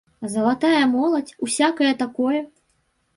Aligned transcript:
Залатая 0.35 0.85
моладзь, 0.93 1.35
усякае 1.47 1.91
такое? 1.99 2.41